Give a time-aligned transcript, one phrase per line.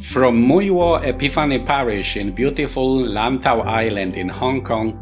[0.00, 4.94] From Mui Wo Epiphany Parish in beautiful Lantau Island in Hong Kong,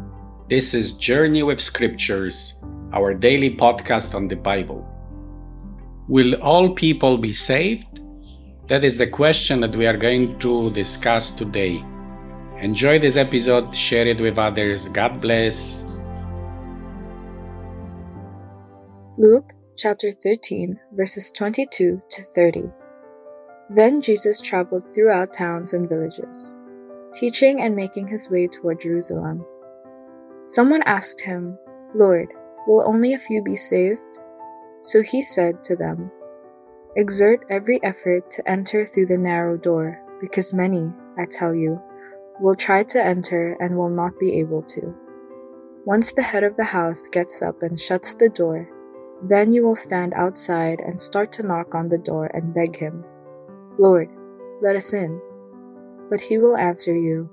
[0.49, 2.59] this is Journey with Scriptures,
[2.93, 4.83] our daily podcast on the Bible.
[6.07, 8.01] Will all people be saved?
[8.69, 11.85] That is the question that we are going to discuss today.
[12.59, 14.89] Enjoy this episode, share it with others.
[14.89, 15.85] God bless.
[19.19, 22.63] Luke chapter 13, verses 22 to 30.
[23.69, 26.55] Then Jesus traveled throughout towns and villages,
[27.13, 29.45] teaching and making his way toward Jerusalem.
[30.43, 31.57] Someone asked him,
[31.93, 32.27] Lord,
[32.67, 34.19] will only a few be saved?
[34.79, 36.11] So he said to them,
[36.95, 41.81] Exert every effort to enter through the narrow door, because many, I tell you,
[42.39, 44.95] will try to enter and will not be able to.
[45.85, 48.69] Once the head of the house gets up and shuts the door,
[49.23, 53.03] then you will stand outside and start to knock on the door and beg him,
[53.79, 54.09] Lord,
[54.61, 55.21] let us in.
[56.09, 57.29] But he will answer you,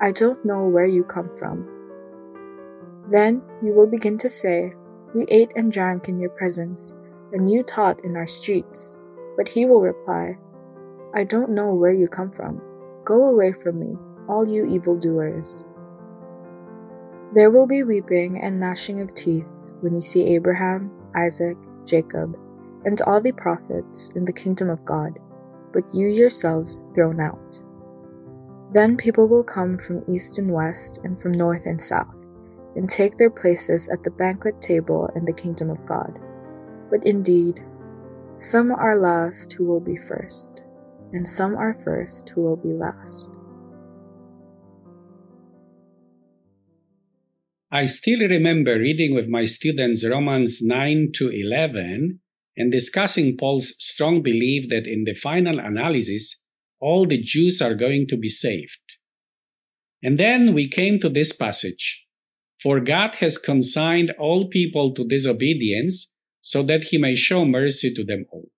[0.00, 1.68] I don't know where you come from.
[3.10, 4.74] Then you will begin to say,
[5.14, 6.94] We ate and drank in your presence,
[7.32, 8.96] and you taught in our streets.
[9.36, 10.38] But he will reply,
[11.14, 12.60] I don't know where you come from.
[13.04, 13.96] Go away from me,
[14.28, 15.64] all you evildoers.
[17.32, 22.36] There will be weeping and gnashing of teeth when you see Abraham, Isaac, Jacob,
[22.84, 25.18] and all the prophets in the kingdom of God,
[25.72, 27.62] but you yourselves thrown out.
[28.72, 32.26] Then people will come from east and west, and from north and south,
[32.74, 36.18] and take their places at the banquet table in the kingdom of God.
[36.90, 37.60] But indeed,
[38.36, 40.64] some are last who will be first,
[41.12, 43.38] and some are first who will be last.
[47.70, 52.20] I still remember reading with my students Romans 9 to 11
[52.56, 56.42] and discussing Paul's strong belief that in the final analysis,
[56.80, 58.80] all the Jews are going to be saved.
[60.02, 62.04] And then we came to this passage
[62.60, 68.04] For God has consigned all people to disobedience so that he may show mercy to
[68.04, 68.48] them all.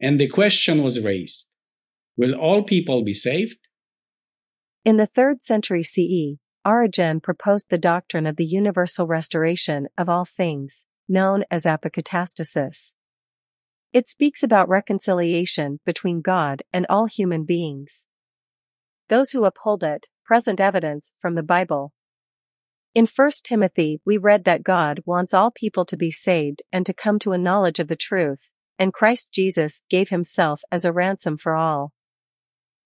[0.00, 1.50] And the question was raised
[2.16, 3.56] Will all people be saved?
[4.84, 10.24] In the third century CE, Origen proposed the doctrine of the universal restoration of all
[10.24, 12.94] things, known as apokatastasis.
[13.92, 18.06] It speaks about reconciliation between God and all human beings.
[19.08, 21.94] Those who uphold it present evidence from the Bible.
[22.94, 26.92] In 1 Timothy, we read that God wants all people to be saved and to
[26.92, 31.38] come to a knowledge of the truth, and Christ Jesus gave himself as a ransom
[31.38, 31.92] for all.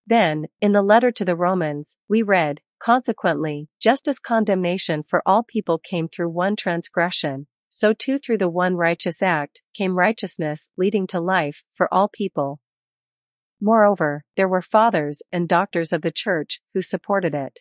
[0.06, 5.44] Then, in the letter to the Romans, we read, Consequently, just as condemnation for all
[5.44, 11.06] people came through one transgression, so too through the one righteous act came righteousness leading
[11.06, 12.60] to life for all people.
[13.62, 17.60] Moreover, there were fathers and doctors of the church who supported it.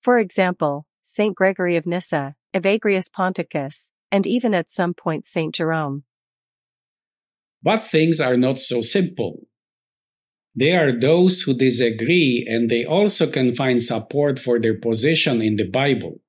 [0.00, 6.04] For example, Saint Gregory of Nyssa, Evagrius Ponticus, and even at some point Saint Jerome.
[7.64, 9.40] But things are not so simple.
[10.54, 15.56] There are those who disagree and they also can find support for their position in
[15.56, 16.20] the Bible.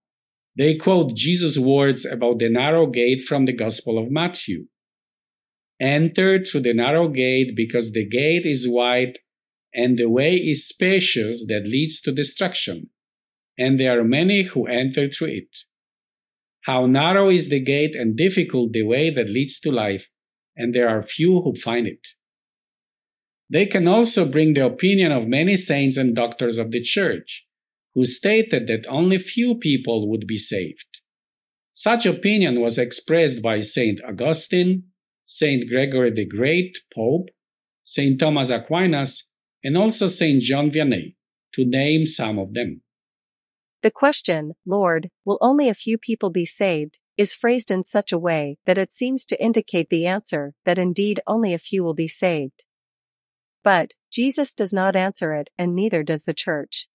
[0.62, 4.68] They quote Jesus' words about the narrow gate from the Gospel of Matthew.
[5.82, 9.18] Enter through the narrow gate because the gate is wide
[9.74, 12.92] and the way is spacious that leads to destruction,
[13.58, 15.58] and there are many who enter through it.
[16.66, 20.10] How narrow is the gate and difficult the way that leads to life,
[20.56, 22.10] and there are few who find it.
[23.50, 27.48] They can also bring the opinion of many saints and doctors of the church,
[27.94, 31.00] who stated that only few people would be saved.
[31.72, 34.84] Such opinion was expressed by Saint Augustine,
[35.24, 37.30] Saint Gregory the Great, Pope,
[37.84, 39.30] Saint Thomas Aquinas,
[39.64, 41.16] and also Saint John Vianney,
[41.54, 42.82] to name some of them.
[43.84, 48.20] The question, Lord, will only a few people be saved, is phrased in such a
[48.20, 52.08] way that it seems to indicate the answer that indeed only a few will be
[52.08, 52.64] saved.
[53.64, 56.88] But, Jesus does not answer it and neither does the church.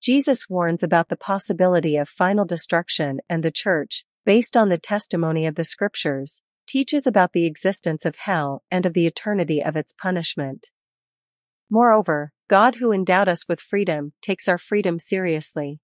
[0.00, 5.46] Jesus warns about the possibility of final destruction and the church, based on the testimony
[5.46, 9.92] of the scriptures, teaches about the existence of hell and of the eternity of its
[9.92, 10.70] punishment.
[11.70, 15.80] Moreover, God who endowed us with freedom takes our freedom seriously.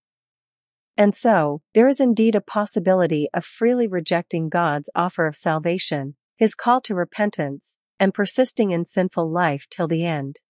[0.96, 6.54] And so, there is indeed a possibility of freely rejecting God's offer of salvation, his
[6.54, 10.40] call to repentance, and persisting in sinful life till the end.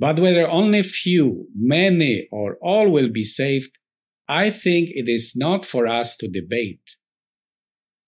[0.00, 3.70] But whether only few, many, or all will be saved,
[4.26, 6.80] I think it is not for us to debate.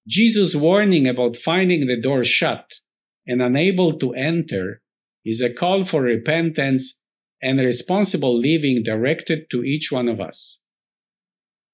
[0.08, 2.80] Jesus' warning about finding the door shut
[3.26, 4.80] and unable to enter
[5.22, 7.00] is a call for repentance
[7.42, 10.60] and responsible living directed to each one of us.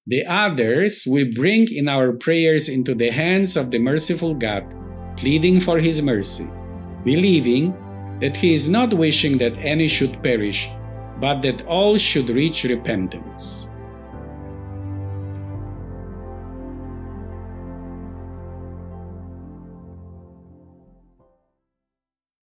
[0.05, 4.63] The others we bring in our prayers into the hands of the merciful God,
[5.15, 6.47] pleading for His mercy,
[7.05, 7.73] believing
[8.21, 10.69] that He is not wishing that any should perish,
[11.19, 13.68] but that all should reach repentance.